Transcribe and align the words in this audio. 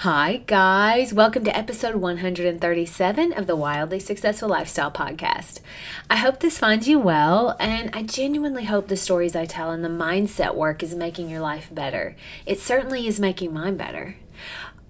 Hi, 0.00 0.40
guys. 0.46 1.12
Welcome 1.12 1.44
to 1.44 1.54
episode 1.54 1.96
137 1.96 3.34
of 3.34 3.46
the 3.46 3.54
Wildly 3.54 4.00
Successful 4.00 4.48
Lifestyle 4.48 4.90
Podcast. 4.90 5.60
I 6.08 6.16
hope 6.16 6.40
this 6.40 6.56
finds 6.56 6.88
you 6.88 6.98
well, 6.98 7.54
and 7.60 7.90
I 7.92 8.04
genuinely 8.04 8.64
hope 8.64 8.88
the 8.88 8.96
stories 8.96 9.36
I 9.36 9.44
tell 9.44 9.70
and 9.70 9.84
the 9.84 9.90
mindset 9.90 10.54
work 10.54 10.82
is 10.82 10.94
making 10.94 11.28
your 11.28 11.40
life 11.40 11.68
better. 11.70 12.16
It 12.46 12.60
certainly 12.60 13.06
is 13.06 13.20
making 13.20 13.52
mine 13.52 13.76
better. 13.76 14.16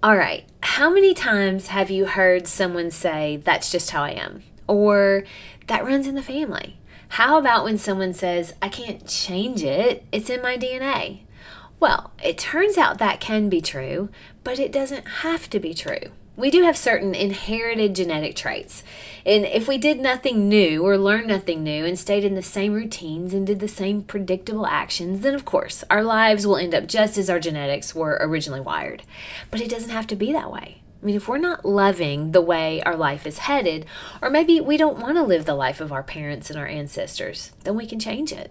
All 0.01 0.17
right, 0.17 0.45
how 0.63 0.89
many 0.89 1.13
times 1.13 1.67
have 1.67 1.91
you 1.91 2.07
heard 2.07 2.47
someone 2.47 2.93
say, 2.93 3.39
That's 3.39 3.73
just 3.73 3.91
how 3.91 4.05
I 4.05 4.11
am? 4.11 4.45
Or, 4.69 5.25
That 5.67 5.85
runs 5.85 6.07
in 6.07 6.15
the 6.15 6.23
family? 6.23 6.79
How 7.09 7.37
about 7.37 7.65
when 7.65 7.79
someone 7.79 8.13
says, 8.13 8.55
I 8.63 8.69
can't 8.69 9.09
change 9.09 9.65
it, 9.65 10.05
it's 10.13 10.31
in 10.31 10.41
my 10.41 10.57
DNA? 10.57 11.23
Well, 11.81 12.13
it 12.23 12.37
turns 12.37 12.77
out 12.77 12.99
that 12.99 13.21
can 13.21 13.49
be 13.49 13.63
true, 13.63 14.11
but 14.45 14.59
it 14.59 14.71
doesn't 14.71 15.09
have 15.25 15.49
to 15.49 15.59
be 15.59 15.73
true. 15.73 16.13
We 16.37 16.51
do 16.51 16.63
have 16.63 16.77
certain 16.77 17.15
inherited 17.15 17.95
genetic 17.95 18.37
traits. 18.37 18.85
And 19.25 19.47
if 19.47 19.67
we 19.67 19.79
did 19.79 19.99
nothing 19.99 20.47
new 20.47 20.85
or 20.87 20.99
learned 20.99 21.29
nothing 21.29 21.63
new 21.63 21.87
and 21.87 21.99
stayed 21.99 22.25
in 22.25 22.35
the 22.35 22.43
same 22.43 22.75
routines 22.75 23.33
and 23.33 23.47
did 23.47 23.61
the 23.61 23.69
same 23.69 24.03
predictable 24.03 24.67
actions, 24.67 25.23
then 25.23 25.35
of 25.35 25.47
course 25.47 25.83
our 25.91 26.03
lives 26.03 26.47
will 26.47 26.57
end 26.57 26.75
up 26.75 26.87
just 26.87 27.17
as 27.17 27.31
our 27.31 27.41
genetics 27.41 27.95
were 27.95 28.19
originally 28.21 28.61
wired. 28.61 29.03
But 29.51 29.63
it 29.63 29.71
doesn't 29.71 29.91
have 29.91 30.07
to 30.09 30.17
be 30.17 30.33
that 30.33 30.53
way. 30.53 30.83
I 31.03 31.07
mean, 31.07 31.17
if 31.17 31.29
we're 31.29 31.39
not 31.39 31.65
loving 31.65 32.33
the 32.33 32.43
way 32.43 32.83
our 32.83 32.97
life 32.97 33.27
is 33.27 33.39
headed, 33.39 33.87
or 34.21 34.29
maybe 34.29 34.61
we 34.61 34.77
don't 34.77 34.99
want 34.99 35.17
to 35.17 35.23
live 35.23 35.47
the 35.47 35.55
life 35.55 35.81
of 35.81 35.93
our 35.93 36.03
parents 36.03 36.51
and 36.51 36.59
our 36.59 36.67
ancestors, 36.67 37.53
then 37.65 37.75
we 37.75 37.87
can 37.87 37.99
change 37.99 38.33
it. 38.33 38.51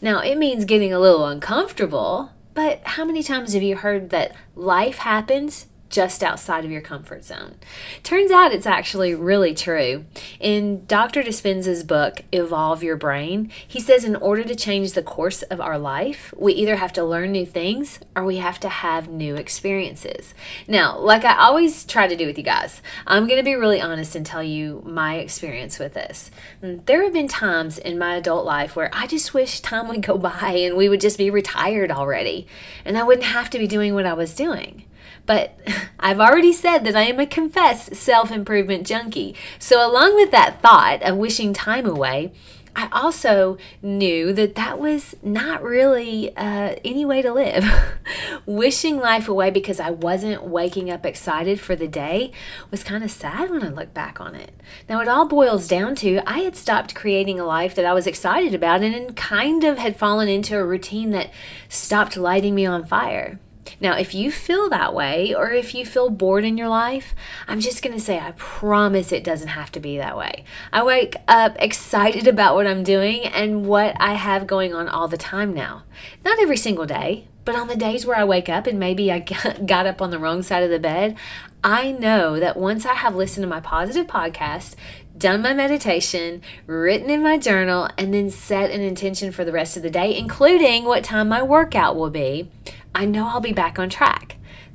Now, 0.00 0.20
it 0.20 0.38
means 0.38 0.64
getting 0.64 0.92
a 0.92 1.00
little 1.00 1.26
uncomfortable, 1.26 2.30
but 2.58 2.80
how 2.82 3.04
many 3.04 3.22
times 3.22 3.52
have 3.52 3.62
you 3.62 3.76
heard 3.76 4.10
that 4.10 4.34
life 4.56 4.98
happens 4.98 5.66
just 5.90 6.22
outside 6.22 6.64
of 6.64 6.70
your 6.70 6.80
comfort 6.80 7.24
zone. 7.24 7.54
Turns 8.02 8.30
out 8.30 8.52
it's 8.52 8.66
actually 8.66 9.14
really 9.14 9.54
true. 9.54 10.04
In 10.40 10.84
Dr. 10.86 11.22
Dispenza's 11.22 11.84
book, 11.84 12.22
Evolve 12.32 12.82
Your 12.82 12.96
Brain, 12.96 13.50
he 13.66 13.80
says 13.80 14.04
in 14.04 14.16
order 14.16 14.44
to 14.44 14.54
change 14.54 14.92
the 14.92 15.02
course 15.02 15.42
of 15.44 15.60
our 15.60 15.78
life, 15.78 16.32
we 16.36 16.52
either 16.52 16.76
have 16.76 16.92
to 16.94 17.04
learn 17.04 17.32
new 17.32 17.46
things 17.46 17.98
or 18.14 18.24
we 18.24 18.36
have 18.36 18.60
to 18.60 18.68
have 18.68 19.08
new 19.08 19.34
experiences. 19.34 20.34
Now, 20.66 20.98
like 20.98 21.24
I 21.24 21.36
always 21.38 21.84
try 21.84 22.06
to 22.06 22.16
do 22.16 22.26
with 22.26 22.38
you 22.38 22.44
guys, 22.44 22.82
I'm 23.06 23.26
going 23.26 23.38
to 23.38 23.44
be 23.44 23.54
really 23.54 23.80
honest 23.80 24.14
and 24.14 24.26
tell 24.26 24.42
you 24.42 24.82
my 24.84 25.16
experience 25.16 25.78
with 25.78 25.94
this. 25.94 26.30
There 26.60 27.02
have 27.02 27.12
been 27.12 27.28
times 27.28 27.78
in 27.78 27.98
my 27.98 28.16
adult 28.16 28.44
life 28.44 28.76
where 28.76 28.90
I 28.92 29.06
just 29.06 29.34
wish 29.34 29.60
time 29.60 29.88
would 29.88 30.02
go 30.02 30.18
by 30.18 30.52
and 30.52 30.76
we 30.76 30.88
would 30.88 31.00
just 31.00 31.18
be 31.18 31.30
retired 31.30 31.90
already 31.90 32.46
and 32.84 32.98
I 32.98 33.02
wouldn't 33.02 33.26
have 33.26 33.50
to 33.50 33.58
be 33.58 33.66
doing 33.66 33.94
what 33.94 34.06
I 34.06 34.14
was 34.14 34.34
doing. 34.34 34.84
But 35.28 35.60
I've 36.00 36.18
already 36.18 36.52
said 36.52 36.78
that 36.78 36.96
I 36.96 37.02
am 37.02 37.20
a 37.20 37.26
confessed 37.26 37.94
self 37.94 38.32
improvement 38.32 38.84
junkie. 38.84 39.36
So, 39.60 39.88
along 39.88 40.16
with 40.16 40.32
that 40.32 40.60
thought 40.60 41.02
of 41.02 41.16
wishing 41.16 41.52
time 41.52 41.86
away, 41.86 42.32
I 42.74 42.88
also 42.92 43.58
knew 43.82 44.32
that 44.32 44.54
that 44.54 44.78
was 44.78 45.16
not 45.20 45.64
really 45.64 46.34
uh, 46.36 46.76
any 46.84 47.04
way 47.04 47.22
to 47.22 47.32
live. 47.32 47.64
Wishing 48.46 48.98
life 48.98 49.28
away 49.28 49.50
because 49.50 49.80
I 49.80 49.90
wasn't 49.90 50.44
waking 50.44 50.88
up 50.88 51.04
excited 51.04 51.58
for 51.58 51.74
the 51.74 51.88
day 51.88 52.30
was 52.70 52.84
kind 52.84 53.02
of 53.02 53.10
sad 53.10 53.50
when 53.50 53.64
I 53.64 53.70
look 53.70 53.92
back 53.94 54.20
on 54.20 54.36
it. 54.36 54.52
Now, 54.88 55.00
it 55.00 55.08
all 55.08 55.26
boils 55.26 55.66
down 55.66 55.96
to 55.96 56.20
I 56.24 56.40
had 56.40 56.54
stopped 56.54 56.94
creating 56.94 57.40
a 57.40 57.44
life 57.44 57.74
that 57.74 57.84
I 57.84 57.94
was 57.94 58.06
excited 58.06 58.54
about 58.54 58.82
and 58.82 59.16
kind 59.16 59.64
of 59.64 59.78
had 59.78 59.96
fallen 59.96 60.28
into 60.28 60.56
a 60.56 60.64
routine 60.64 61.10
that 61.10 61.32
stopped 61.68 62.16
lighting 62.16 62.54
me 62.54 62.64
on 62.64 62.86
fire. 62.86 63.40
Now, 63.80 63.96
if 63.96 64.14
you 64.14 64.30
feel 64.30 64.68
that 64.70 64.94
way 64.94 65.34
or 65.34 65.52
if 65.52 65.74
you 65.74 65.84
feel 65.84 66.10
bored 66.10 66.44
in 66.44 66.58
your 66.58 66.68
life, 66.68 67.14
I'm 67.46 67.60
just 67.60 67.82
going 67.82 67.94
to 67.96 68.02
say, 68.02 68.18
I 68.18 68.32
promise 68.32 69.12
it 69.12 69.24
doesn't 69.24 69.48
have 69.48 69.72
to 69.72 69.80
be 69.80 69.98
that 69.98 70.16
way. 70.16 70.44
I 70.72 70.82
wake 70.82 71.16
up 71.26 71.56
excited 71.58 72.26
about 72.26 72.54
what 72.54 72.66
I'm 72.66 72.82
doing 72.82 73.24
and 73.24 73.66
what 73.66 73.96
I 74.00 74.14
have 74.14 74.46
going 74.46 74.74
on 74.74 74.88
all 74.88 75.08
the 75.08 75.16
time 75.16 75.54
now. 75.54 75.84
Not 76.24 76.38
every 76.40 76.56
single 76.56 76.86
day, 76.86 77.26
but 77.44 77.56
on 77.56 77.68
the 77.68 77.76
days 77.76 78.04
where 78.04 78.18
I 78.18 78.24
wake 78.24 78.48
up 78.48 78.66
and 78.66 78.78
maybe 78.78 79.10
I 79.10 79.18
got 79.66 79.86
up 79.86 80.02
on 80.02 80.10
the 80.10 80.18
wrong 80.18 80.42
side 80.42 80.62
of 80.62 80.70
the 80.70 80.78
bed, 80.78 81.16
I 81.64 81.92
know 81.92 82.38
that 82.38 82.56
once 82.56 82.86
I 82.86 82.94
have 82.94 83.14
listened 83.14 83.42
to 83.42 83.48
my 83.48 83.60
positive 83.60 84.06
podcast, 84.06 84.74
done 85.16 85.42
my 85.42 85.52
meditation, 85.52 86.42
written 86.66 87.10
in 87.10 87.22
my 87.22 87.38
journal, 87.38 87.88
and 87.98 88.14
then 88.14 88.30
set 88.30 88.70
an 88.70 88.80
intention 88.80 89.32
for 89.32 89.44
the 89.44 89.52
rest 89.52 89.76
of 89.76 89.82
the 89.82 89.90
day, 89.90 90.16
including 90.16 90.84
what 90.84 91.02
time 91.02 91.28
my 91.28 91.42
workout 91.42 91.96
will 91.96 92.10
be, 92.10 92.50
I 92.94 93.04
know 93.04 93.26
I'll 93.28 93.40
be 93.40 93.52
back 93.52 93.78
on 93.78 93.90
track. 93.90 94.27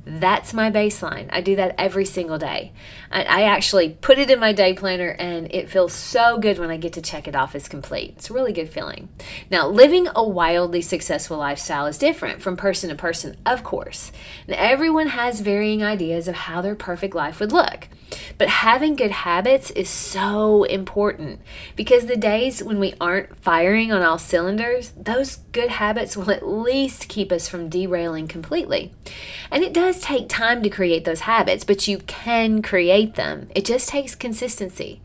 That's 0.06 0.52
my 0.52 0.70
baseline. 0.70 1.28
I 1.30 1.40
do 1.40 1.56
that 1.56 1.74
every 1.78 2.04
single 2.04 2.36
day. 2.36 2.72
I, 3.10 3.22
I, 3.22 3.42
actually 3.44 3.90
put 4.00 4.18
it 4.18 4.30
in 4.30 4.38
my 4.38 4.52
day 4.52 4.74
planner 4.74 5.16
and 5.18 5.52
it 5.52 5.70
feels 5.70 5.94
so 5.94 6.36
good 6.38 6.58
when 6.58 6.70
I 6.70 6.76
get 6.76 6.92
to 6.94 7.02
check 7.02 7.26
it 7.26 7.34
off 7.34 7.54
as 7.54 7.68
complete. 7.68 8.14
It's 8.16 8.28
a 8.28 8.34
really 8.34 8.52
good 8.52 8.68
feeling. 8.68 9.08
Now, 9.50 9.66
living 9.66 10.08
a 10.14 10.22
wildly 10.22 10.82
successful 10.82 11.38
lifestyle 11.38 11.86
is 11.86 11.96
different 11.96 12.42
from 12.42 12.56
person 12.56 12.90
to 12.90 12.96
person, 12.96 13.36
of 13.46 13.64
course. 13.64 14.12
And 14.46 14.54
everyone 14.56 15.08
has 15.08 15.40
varying 15.40 15.82
ideas 15.82 16.28
of 16.28 16.34
how 16.34 16.60
their 16.60 16.74
perfect 16.74 17.14
life 17.14 17.40
would 17.40 17.52
look. 17.52 17.88
But 18.36 18.48
having 18.48 18.96
good 18.96 19.10
habits 19.10 19.70
is 19.70 19.88
so 19.88 20.64
important 20.64 21.40
because 21.76 22.06
the 22.06 22.16
days 22.16 22.62
when 22.62 22.78
we 22.78 22.94
aren't 23.00 23.36
firing 23.38 23.92
on 23.92 24.02
all 24.02 24.18
cylinders, 24.18 24.92
those 24.96 25.36
good 25.52 25.70
habits 25.70 26.16
will 26.16 26.30
at 26.30 26.46
least 26.46 27.08
keep 27.08 27.32
us 27.32 27.48
from 27.48 27.68
derailing 27.68 28.28
completely. 28.28 28.92
And 29.50 29.64
it 29.64 29.72
does 29.72 29.93
take 30.02 30.28
time 30.28 30.62
to 30.62 30.70
create 30.70 31.04
those 31.04 31.20
habits, 31.20 31.64
but 31.64 31.86
you 31.86 31.98
can 31.98 32.62
create 32.62 33.14
them. 33.14 33.48
It 33.54 33.64
just 33.64 33.88
takes 33.88 34.14
consistency. 34.14 35.00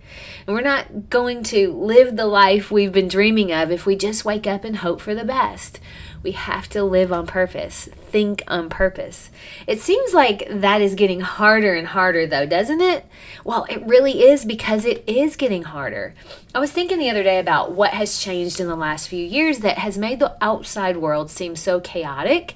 And 0.47 0.55
we're 0.55 0.61
not 0.61 1.09
going 1.09 1.44
to 1.44 1.72
live 1.72 2.16
the 2.16 2.25
life 2.25 2.72
we've 2.72 2.91
been 2.91 3.07
dreaming 3.07 3.51
of 3.51 3.72
if 3.72 3.85
we 3.85 3.95
just 3.95 4.25
wake 4.25 4.47
up 4.47 4.63
and 4.63 4.77
hope 4.77 5.01
for 5.01 5.13
the 5.13 5.23
best. 5.23 5.79
We 6.22 6.31
have 6.31 6.67
to 6.69 6.83
live 6.83 7.13
on 7.13 7.27
purpose, 7.27 7.85
think 7.85 8.44
on 8.47 8.69
purpose. 8.69 9.29
It 9.67 9.79
seems 9.79 10.13
like 10.13 10.47
that 10.50 10.81
is 10.81 10.95
getting 10.95 11.21
harder 11.21 11.73
and 11.73 11.88
harder, 11.88 12.27
though, 12.27 12.45
doesn't 12.45 12.81
it? 12.81 13.06
Well, 13.45 13.66
it 13.69 13.85
really 13.85 14.23
is 14.23 14.44
because 14.44 14.83
it 14.83 15.03
is 15.07 15.35
getting 15.35 15.63
harder. 15.63 16.13
I 16.53 16.59
was 16.59 16.71
thinking 16.71 17.00
the 17.00 17.09
other 17.09 17.23
day 17.23 17.39
about 17.39 17.71
what 17.71 17.91
has 17.91 18.19
changed 18.19 18.59
in 18.59 18.67
the 18.67 18.75
last 18.75 19.07
few 19.07 19.23
years 19.23 19.59
that 19.59 19.77
has 19.77 19.97
made 19.97 20.19
the 20.19 20.35
outside 20.41 20.97
world 20.97 21.29
seem 21.29 21.56
so 21.56 21.79
chaotic. 21.79 22.56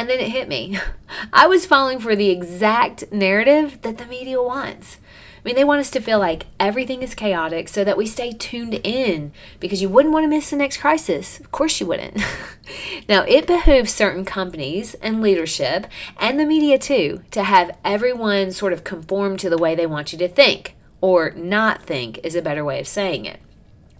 And 0.00 0.08
then 0.08 0.18
it 0.18 0.30
hit 0.30 0.48
me. 0.48 0.78
I 1.32 1.46
was 1.46 1.66
falling 1.66 1.98
for 1.98 2.16
the 2.16 2.30
exact 2.30 3.12
narrative 3.12 3.82
that 3.82 3.98
the 3.98 4.06
media 4.06 4.42
wants. 4.42 4.96
I 5.36 5.40
mean, 5.44 5.56
they 5.56 5.64
want 5.64 5.80
us 5.80 5.90
to 5.90 6.00
feel 6.00 6.18
like 6.18 6.46
everything 6.58 7.02
is 7.02 7.14
chaotic 7.14 7.68
so 7.68 7.84
that 7.84 7.98
we 7.98 8.06
stay 8.06 8.32
tuned 8.32 8.80
in 8.82 9.30
because 9.58 9.82
you 9.82 9.90
wouldn't 9.90 10.14
want 10.14 10.24
to 10.24 10.28
miss 10.28 10.48
the 10.48 10.56
next 10.56 10.78
crisis. 10.78 11.38
Of 11.38 11.50
course, 11.50 11.80
you 11.80 11.86
wouldn't. 11.86 12.16
now, 13.10 13.24
it 13.24 13.46
behooves 13.46 13.92
certain 13.92 14.24
companies 14.24 14.94
and 15.02 15.20
leadership 15.20 15.86
and 16.18 16.40
the 16.40 16.46
media 16.46 16.78
too 16.78 17.20
to 17.32 17.42
have 17.42 17.76
everyone 17.84 18.52
sort 18.52 18.72
of 18.72 18.84
conform 18.84 19.36
to 19.36 19.50
the 19.50 19.58
way 19.58 19.74
they 19.74 19.84
want 19.84 20.14
you 20.14 20.18
to 20.20 20.28
think, 20.28 20.76
or 21.02 21.32
not 21.32 21.82
think 21.82 22.18
is 22.24 22.34
a 22.34 22.40
better 22.40 22.64
way 22.64 22.80
of 22.80 22.88
saying 22.88 23.26
it. 23.26 23.38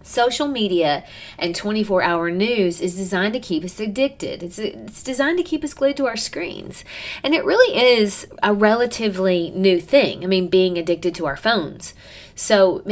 Social 0.03 0.49
media 0.49 1.05
and 1.39 1.55
24 1.55 2.03
hour 2.03 2.31
news 2.31 2.81
is 2.81 2.97
designed 2.97 3.35
to 3.35 3.41
keep 3.41 3.65
us 3.65 3.79
addicted. 3.79 4.43
It's, 4.43 4.59
it's 4.59 5.03
designed 5.03 5.37
to 5.39 5.45
keep 5.45 5.63
us 5.63 5.75
glued 5.75 5.99
to 5.99 6.07
our 6.07 6.17
screens. 6.17 6.85
And 7.23 7.35
it 7.35 7.45
really 7.45 7.77
is 7.79 8.27
a 8.43 8.55
relatively 8.55 9.51
new 9.51 9.79
thing. 9.79 10.25
I 10.25 10.27
mean, 10.27 10.49
being 10.49 10.79
addicted 10.79 11.15
to 11.17 11.27
our 11.27 11.37
phones. 11.37 11.93
So, 12.35 12.83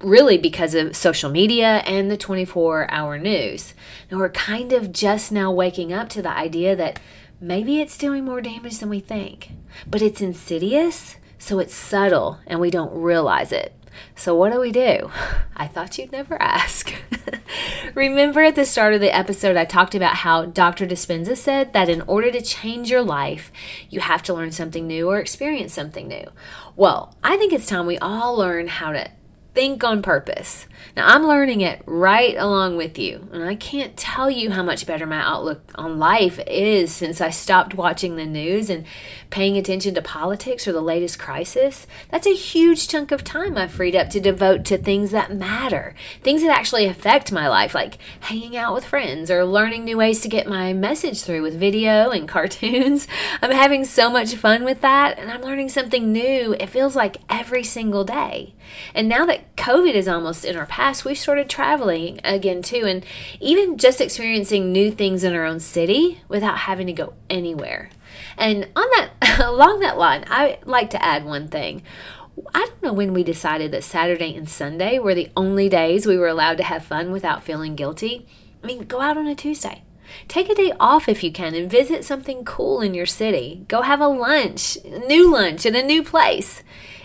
really, 0.00 0.38
because 0.38 0.74
of 0.74 0.96
social 0.96 1.30
media 1.30 1.82
and 1.84 2.10
the 2.10 2.16
24 2.16 2.90
hour 2.90 3.18
news. 3.18 3.74
And 4.10 4.18
we're 4.18 4.30
kind 4.30 4.72
of 4.72 4.92
just 4.92 5.30
now 5.30 5.52
waking 5.52 5.92
up 5.92 6.08
to 6.10 6.22
the 6.22 6.30
idea 6.30 6.74
that 6.76 6.98
maybe 7.38 7.80
it's 7.80 7.98
doing 7.98 8.24
more 8.24 8.40
damage 8.40 8.78
than 8.78 8.88
we 8.88 9.00
think. 9.00 9.50
But 9.86 10.00
it's 10.00 10.22
insidious, 10.22 11.16
so 11.38 11.58
it's 11.58 11.74
subtle, 11.74 12.40
and 12.46 12.58
we 12.58 12.70
don't 12.70 12.94
realize 12.94 13.52
it. 13.52 13.74
So, 14.16 14.34
what 14.34 14.52
do 14.52 14.60
we 14.60 14.72
do? 14.72 15.10
I 15.56 15.66
thought 15.66 15.98
you'd 15.98 16.12
never 16.12 16.40
ask. 16.40 16.92
Remember 17.94 18.42
at 18.42 18.54
the 18.54 18.64
start 18.64 18.94
of 18.94 19.00
the 19.00 19.14
episode, 19.14 19.56
I 19.56 19.64
talked 19.64 19.94
about 19.94 20.16
how 20.16 20.46
Dr. 20.46 20.86
Dispenza 20.86 21.36
said 21.36 21.72
that 21.72 21.88
in 21.88 22.00
order 22.02 22.30
to 22.30 22.40
change 22.40 22.90
your 22.90 23.02
life, 23.02 23.52
you 23.90 24.00
have 24.00 24.22
to 24.24 24.34
learn 24.34 24.50
something 24.52 24.86
new 24.86 25.08
or 25.08 25.18
experience 25.18 25.72
something 25.72 26.08
new. 26.08 26.26
Well, 26.76 27.14
I 27.22 27.36
think 27.36 27.52
it's 27.52 27.66
time 27.66 27.86
we 27.86 27.98
all 27.98 28.36
learn 28.36 28.68
how 28.68 28.92
to 28.92 29.10
think 29.54 29.84
on 29.84 30.02
purpose. 30.02 30.66
Now, 30.96 31.08
I'm 31.08 31.26
learning 31.26 31.60
it 31.60 31.80
right 31.86 32.36
along 32.36 32.76
with 32.76 32.98
you, 32.98 33.28
and 33.32 33.42
I 33.42 33.54
can't 33.54 33.96
tell 33.96 34.30
you 34.30 34.50
how 34.50 34.62
much 34.62 34.86
better 34.86 35.06
my 35.06 35.20
outlook 35.20 35.72
on 35.76 35.98
life 35.98 36.40
is 36.46 36.92
since 36.92 37.20
I 37.20 37.30
stopped 37.30 37.74
watching 37.74 38.16
the 38.16 38.26
news 38.26 38.68
and 38.68 38.84
paying 39.30 39.56
attention 39.56 39.94
to 39.94 40.02
politics 40.02 40.68
or 40.68 40.72
the 40.72 40.80
latest 40.80 41.18
crisis. 41.18 41.86
That's 42.10 42.26
a 42.26 42.34
huge 42.34 42.88
chunk 42.88 43.12
of 43.12 43.24
time 43.24 43.56
I've 43.56 43.72
freed 43.72 43.96
up 43.96 44.10
to 44.10 44.20
devote 44.20 44.64
to 44.66 44.78
things 44.78 45.12
that 45.12 45.34
matter, 45.34 45.94
things 46.22 46.42
that 46.42 46.56
actually 46.56 46.86
affect 46.86 47.32
my 47.32 47.48
life, 47.48 47.74
like 47.74 47.98
hanging 48.20 48.56
out 48.56 48.74
with 48.74 48.84
friends 48.84 49.30
or 49.30 49.44
learning 49.44 49.84
new 49.84 49.96
ways 49.96 50.20
to 50.20 50.28
get 50.28 50.46
my 50.46 50.72
message 50.72 51.22
through 51.22 51.42
with 51.42 51.58
video 51.58 52.10
and 52.10 52.28
cartoons. 52.34 53.06
I'm 53.40 53.52
having 53.52 53.84
so 53.84 54.10
much 54.10 54.34
fun 54.34 54.64
with 54.64 54.80
that, 54.80 55.18
and 55.18 55.30
I'm 55.30 55.42
learning 55.42 55.68
something 55.68 56.12
new. 56.12 56.54
It 56.58 56.70
feels 56.70 56.96
like 56.96 57.18
every 57.28 57.64
single 57.64 58.04
day. 58.04 58.54
And 58.94 59.08
now 59.08 59.26
that 59.26 59.43
COVID 59.56 59.94
is 59.94 60.08
almost 60.08 60.44
in 60.44 60.56
our 60.56 60.66
past, 60.66 61.04
we've 61.04 61.18
started 61.18 61.48
traveling 61.48 62.20
again 62.24 62.62
too, 62.62 62.84
and 62.86 63.04
even 63.40 63.78
just 63.78 64.00
experiencing 64.00 64.72
new 64.72 64.90
things 64.90 65.24
in 65.24 65.34
our 65.34 65.44
own 65.44 65.60
city 65.60 66.20
without 66.28 66.58
having 66.58 66.86
to 66.86 66.92
go 66.92 67.14
anywhere. 67.30 67.90
And 68.36 68.68
on 68.76 68.86
that, 68.96 69.38
along 69.40 69.80
that 69.80 69.98
line, 69.98 70.24
I 70.28 70.58
like 70.64 70.90
to 70.90 71.02
add 71.02 71.24
one 71.24 71.48
thing. 71.48 71.82
I 72.54 72.66
don't 72.66 72.82
know 72.82 72.92
when 72.92 73.12
we 73.12 73.22
decided 73.22 73.70
that 73.72 73.84
Saturday 73.84 74.34
and 74.34 74.48
Sunday 74.48 74.98
were 74.98 75.14
the 75.14 75.30
only 75.36 75.68
days 75.68 76.06
we 76.06 76.16
were 76.16 76.26
allowed 76.28 76.56
to 76.58 76.64
have 76.64 76.84
fun 76.84 77.12
without 77.12 77.44
feeling 77.44 77.76
guilty. 77.76 78.26
I 78.62 78.66
mean, 78.66 78.84
go 78.84 79.00
out 79.00 79.16
on 79.16 79.26
a 79.26 79.34
Tuesday. 79.34 79.82
Take 80.28 80.48
a 80.48 80.54
day 80.54 80.72
off 80.78 81.08
if 81.08 81.22
you 81.22 81.32
can 81.32 81.54
and 81.54 81.70
visit 81.70 82.04
something 82.04 82.44
cool 82.44 82.80
in 82.80 82.94
your 82.94 83.06
city. 83.06 83.64
Go 83.68 83.82
have 83.82 84.00
a 84.00 84.08
lunch, 84.08 84.78
new 85.06 85.30
lunch 85.30 85.66
in 85.66 85.74
a 85.74 85.82
new 85.82 86.02
place. 86.02 86.62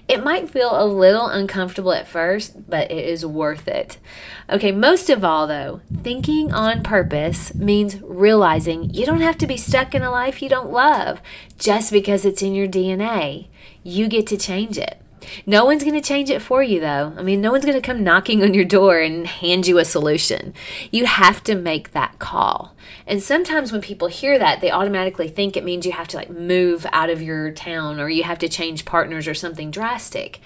It 0.09 0.23
might 0.23 0.49
feel 0.49 0.71
a 0.73 0.87
little 0.87 1.27
uncomfortable 1.27 1.93
at 1.93 2.07
first, 2.07 2.67
but 2.67 2.89
it 2.89 3.05
is 3.05 3.23
worth 3.23 3.67
it. 3.67 3.99
Okay, 4.49 4.71
most 4.71 5.07
of 5.07 5.23
all, 5.23 5.45
though, 5.45 5.81
thinking 6.01 6.51
on 6.51 6.81
purpose 6.81 7.53
means 7.53 8.01
realizing 8.01 8.91
you 8.91 9.05
don't 9.05 9.21
have 9.21 9.37
to 9.37 9.45
be 9.45 9.55
stuck 9.55 9.93
in 9.93 10.01
a 10.01 10.09
life 10.09 10.41
you 10.41 10.49
don't 10.49 10.71
love 10.71 11.21
just 11.59 11.91
because 11.91 12.25
it's 12.25 12.41
in 12.41 12.55
your 12.55 12.67
DNA. 12.67 13.49
You 13.83 14.07
get 14.07 14.25
to 14.27 14.37
change 14.37 14.79
it. 14.79 14.99
No 15.45 15.65
one's 15.65 15.83
going 15.83 15.95
to 15.95 16.07
change 16.07 16.29
it 16.29 16.41
for 16.41 16.61
you, 16.63 16.79
though. 16.79 17.13
I 17.17 17.21
mean, 17.21 17.41
no 17.41 17.51
one's 17.51 17.65
going 17.65 17.79
to 17.79 17.85
come 17.85 18.03
knocking 18.03 18.43
on 18.43 18.53
your 18.53 18.65
door 18.65 18.99
and 18.99 19.25
hand 19.27 19.67
you 19.67 19.77
a 19.77 19.85
solution. 19.85 20.53
You 20.91 21.05
have 21.05 21.43
to 21.45 21.55
make 21.55 21.91
that 21.91 22.19
call. 22.19 22.75
And 23.05 23.21
sometimes 23.21 23.71
when 23.71 23.81
people 23.81 24.07
hear 24.07 24.37
that, 24.37 24.61
they 24.61 24.71
automatically 24.71 25.27
think 25.27 25.55
it 25.55 25.63
means 25.63 25.85
you 25.85 25.91
have 25.91 26.07
to 26.09 26.17
like 26.17 26.29
move 26.29 26.85
out 26.91 27.09
of 27.09 27.21
your 27.21 27.51
town 27.51 27.99
or 27.99 28.09
you 28.09 28.23
have 28.23 28.39
to 28.39 28.49
change 28.49 28.85
partners 28.85 29.27
or 29.27 29.33
something 29.33 29.71
drastic. 29.71 30.39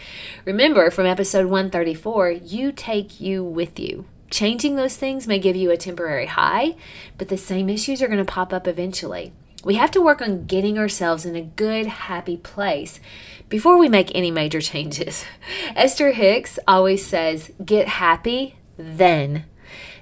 Remember 0.46 0.90
from 0.90 1.06
episode 1.06 1.46
134, 1.46 2.32
you 2.32 2.72
take 2.72 3.20
you 3.20 3.44
with 3.44 3.80
you. 3.80 4.06
Changing 4.30 4.76
those 4.76 4.98
things 4.98 5.28
may 5.28 5.38
give 5.38 5.56
you 5.56 5.70
a 5.70 5.78
temporary 5.78 6.26
high, 6.26 6.76
but 7.18 7.30
the 7.30 7.38
same 7.38 7.70
issues 7.70 8.02
are 8.02 8.08
going 8.08 8.18
to 8.18 8.26
pop 8.26 8.52
up 8.52 8.68
eventually. 8.68 9.32
We 9.64 9.76
have 9.76 9.92
to 9.92 10.02
work 10.02 10.22
on 10.22 10.46
getting 10.46 10.78
ourselves 10.78 11.26
in 11.26 11.38
a 11.38 11.42
good, 11.42 11.86
happy 11.86 12.36
place 12.36 13.00
before 13.48 13.78
we 13.78 13.88
make 13.88 14.12
any 14.14 14.30
major 14.30 14.60
changes. 14.60 15.24
Esther 15.76 16.12
Hicks 16.12 16.60
always 16.68 17.06
says, 17.06 17.52
get 17.64 17.88
happy, 17.88 18.58
then. 18.78 19.46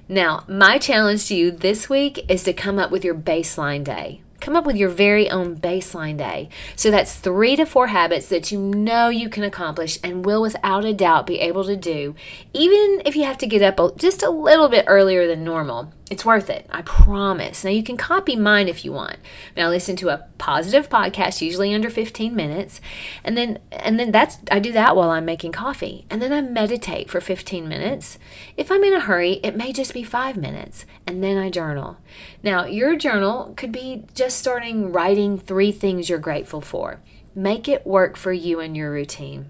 Now, 0.08 0.44
my 0.48 0.78
challenge 0.78 1.28
to 1.28 1.36
you 1.36 1.52
this 1.52 1.88
week 1.88 2.28
is 2.28 2.42
to 2.42 2.52
come 2.52 2.80
up 2.80 2.90
with 2.90 3.04
your 3.04 3.14
baseline 3.14 3.84
day. 3.84 4.20
Come 4.40 4.56
up 4.56 4.66
with 4.66 4.74
your 4.74 4.88
very 4.88 5.30
own 5.30 5.56
baseline 5.56 6.18
day. 6.18 6.48
So 6.74 6.90
that's 6.90 7.14
three 7.14 7.54
to 7.54 7.64
four 7.64 7.86
habits 7.86 8.28
that 8.30 8.50
you 8.50 8.58
know 8.58 9.08
you 9.08 9.28
can 9.28 9.44
accomplish 9.44 10.00
and 10.02 10.24
will 10.24 10.42
without 10.42 10.84
a 10.84 10.92
doubt 10.92 11.28
be 11.28 11.38
able 11.38 11.62
to 11.64 11.76
do, 11.76 12.16
even 12.52 13.00
if 13.04 13.14
you 13.14 13.22
have 13.22 13.38
to 13.38 13.46
get 13.46 13.62
up 13.62 13.96
just 13.96 14.24
a 14.24 14.30
little 14.30 14.68
bit 14.68 14.86
earlier 14.88 15.28
than 15.28 15.44
normal. 15.44 15.92
It's 16.10 16.26
worth 16.26 16.50
it. 16.50 16.66
I 16.68 16.82
promise. 16.82 17.64
Now 17.64 17.70
you 17.70 17.82
can 17.82 17.96
copy 17.96 18.36
mine 18.36 18.68
if 18.68 18.84
you 18.84 18.92
want. 18.92 19.16
Now 19.56 19.70
listen 19.70 19.96
to 19.96 20.10
a 20.10 20.26
positive 20.36 20.90
podcast, 20.90 21.40
usually 21.40 21.72
under 21.74 21.88
15 21.88 22.36
minutes, 22.36 22.82
and 23.24 23.34
then 23.34 23.60
and 23.70 23.98
then 23.98 24.10
that's 24.12 24.38
I 24.50 24.58
do 24.58 24.72
that 24.72 24.94
while 24.94 25.08
I'm 25.08 25.24
making 25.24 25.52
coffee. 25.52 26.04
And 26.10 26.20
then 26.20 26.32
I 26.32 26.42
meditate 26.42 27.08
for 27.08 27.20
15 27.20 27.66
minutes. 27.66 28.18
If 28.58 28.70
I'm 28.70 28.84
in 28.84 28.92
a 28.92 29.00
hurry, 29.00 29.40
it 29.42 29.56
may 29.56 29.72
just 29.72 29.94
be 29.94 30.02
5 30.02 30.36
minutes, 30.36 30.84
and 31.06 31.24
then 31.24 31.38
I 31.38 31.48
journal. 31.48 31.96
Now, 32.42 32.66
your 32.66 32.94
journal 32.96 33.54
could 33.56 33.72
be 33.72 34.04
just 34.12 34.38
starting 34.38 34.92
writing 34.92 35.38
3 35.38 35.72
things 35.72 36.10
you're 36.10 36.18
grateful 36.18 36.60
for. 36.60 37.00
Make 37.34 37.68
it 37.68 37.86
work 37.86 38.18
for 38.18 38.34
you 38.34 38.60
and 38.60 38.76
your 38.76 38.92
routine. 38.92 39.48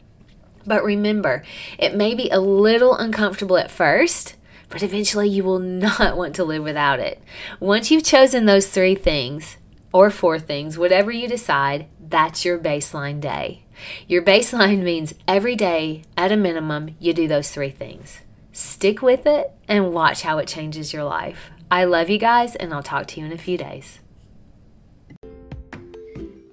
But 0.65 0.85
remember, 0.85 1.43
it 1.77 1.97
may 1.97 2.15
be 2.15 2.31
a 2.31 2.39
little 2.39 2.95
uncomfortable 2.95 3.57
at 3.57 3.71
first 3.71 4.37
but 4.73 4.83
eventually 4.83 5.29
you 5.29 5.45
will 5.45 5.59
not 5.61 6.17
want 6.17 6.35
to 6.35 6.45
live 6.45 6.65
without 6.65 6.99
it. 6.99 7.23
Once 7.61 7.91
you've 7.91 8.03
chosen 8.03 8.47
those 8.47 8.69
three 8.69 8.97
things, 8.97 9.59
or 9.93 10.11
four 10.11 10.39
things, 10.39 10.79
whatever 10.79 11.11
you 11.11 11.29
decide, 11.29 11.87
that's 12.01 12.45
your 12.45 12.59
baseline 12.59 13.21
day. 13.21 13.63
Your 14.09 14.23
baseline 14.23 14.83
means 14.85 15.15
every 15.29 15.55
day, 15.55 16.03
at 16.17 16.33
a 16.33 16.37
minimum, 16.37 16.97
you 16.99 17.13
do 17.13 17.29
those 17.29 17.51
three 17.51 17.71
things. 17.71 18.21
Stick 18.53 19.03
with 19.03 19.27
it 19.27 19.53
and 19.69 19.93
watch 19.93 20.23
how 20.23 20.39
it 20.39 20.49
changes 20.49 20.93
your 20.93 21.05
life. 21.05 21.51
I 21.71 21.85
love 21.85 22.11
you 22.11 22.19
guys, 22.19 22.55
and 22.57 22.73
I'll 22.75 22.83
talk 22.83 23.07
to 23.09 23.21
you 23.21 23.27
in 23.27 23.33
a 23.33 23.39
few 23.39 23.57
days. 23.57 23.99